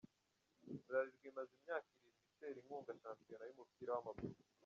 [0.85, 4.35] Bralirwa imaze imyaka irindiwi itera inkunga shampiyona y’umupira w’amaguru.